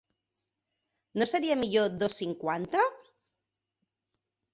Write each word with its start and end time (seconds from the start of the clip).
No 1.21 1.27
seria 1.31 1.57
millor 1.63 1.91
dos 2.03 2.15
cinquanta? 2.21 2.81